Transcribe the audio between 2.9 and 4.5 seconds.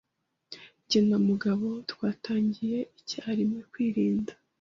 icyarimwe kwirinda.